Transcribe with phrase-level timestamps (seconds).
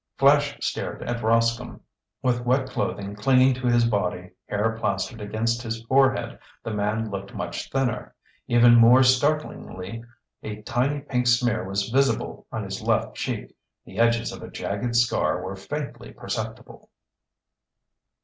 [0.17, 1.79] Flash stared at Rascomb.
[2.23, 7.35] With wet clothing clinging to his body, hair plastered against his forehead, the man looked
[7.35, 8.15] much thinner.
[8.47, 10.03] Even more startling,
[10.41, 13.55] a tiny pink smear was visible on his left cheek.
[13.85, 16.89] The edges of a jagged scar were faintly perceptible.